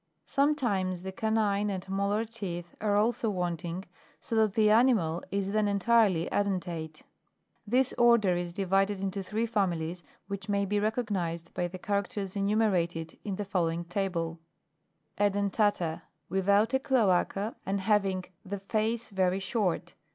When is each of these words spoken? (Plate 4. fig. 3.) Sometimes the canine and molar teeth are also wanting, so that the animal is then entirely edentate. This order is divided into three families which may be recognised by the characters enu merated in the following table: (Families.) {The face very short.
(Plate 0.01 0.09
4. 0.15 0.17
fig. 0.17 0.25
3.) 0.25 0.33
Sometimes 0.61 0.97
the 1.03 1.11
canine 1.11 1.69
and 1.69 1.87
molar 1.87 2.25
teeth 2.25 2.73
are 2.81 2.95
also 2.95 3.29
wanting, 3.29 3.85
so 4.19 4.35
that 4.35 4.55
the 4.55 4.71
animal 4.71 5.21
is 5.29 5.51
then 5.51 5.67
entirely 5.67 6.27
edentate. 6.31 7.03
This 7.67 7.93
order 7.99 8.35
is 8.35 8.51
divided 8.51 8.99
into 8.99 9.21
three 9.21 9.45
families 9.45 10.01
which 10.27 10.49
may 10.49 10.65
be 10.65 10.79
recognised 10.79 11.53
by 11.53 11.67
the 11.67 11.77
characters 11.77 12.35
enu 12.35 12.55
merated 12.55 13.15
in 13.23 13.35
the 13.35 13.45
following 13.45 13.85
table: 13.85 14.39
(Families.) 15.17 15.51
{The 15.53 16.01
face 18.67 19.09
very 19.09 19.39
short. 19.39 19.93